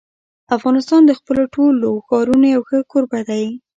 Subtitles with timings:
[0.55, 3.45] افغانستان د خپلو ټولو ښارونو یو ښه کوربه دی.